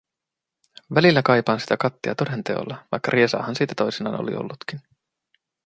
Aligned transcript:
Välillä 0.95 1.21
kaipaan 1.23 1.59
sitä 1.59 1.77
kattia 1.77 2.15
toden 2.15 2.43
teolla, 2.43 2.85
vaikka 2.91 3.11
riesaahan 3.11 3.55
sitä 3.55 3.73
toisinaan 3.77 4.19
oli 4.21 4.35
ollutkin. 4.35 4.79